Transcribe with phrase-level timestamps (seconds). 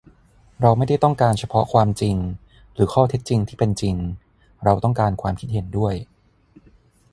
[0.61, 2.15] เราไม่ได้ต้องการเฉพาะความจริง
[2.73, 3.95] หรือข้อเท็จจริงที่เป็นจริง
[4.63, 5.93] เราต้องการความคิดเห็นด้วย